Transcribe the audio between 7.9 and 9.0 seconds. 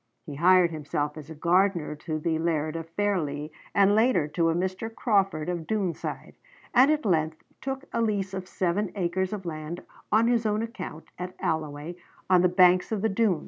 a lease of seven